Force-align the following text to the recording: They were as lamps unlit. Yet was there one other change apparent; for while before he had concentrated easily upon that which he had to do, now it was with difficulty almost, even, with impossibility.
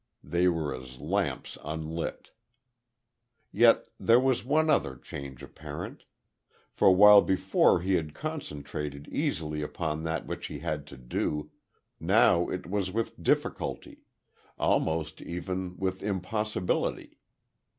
They 0.23 0.47
were 0.47 0.73
as 0.75 0.99
lamps 0.99 1.59
unlit. 1.63 2.31
Yet 3.51 3.87
was 3.99 4.37
there 4.41 4.47
one 4.51 4.67
other 4.67 4.95
change 4.95 5.43
apparent; 5.43 6.05
for 6.71 6.89
while 6.95 7.21
before 7.21 7.81
he 7.81 7.93
had 7.93 8.15
concentrated 8.15 9.07
easily 9.09 9.61
upon 9.61 10.01
that 10.01 10.25
which 10.25 10.47
he 10.47 10.57
had 10.57 10.87
to 10.87 10.97
do, 10.97 11.51
now 11.99 12.49
it 12.49 12.65
was 12.67 12.89
with 12.91 13.21
difficulty 13.21 13.99
almost, 14.57 15.21
even, 15.21 15.77
with 15.77 16.01
impossibility. 16.01 17.19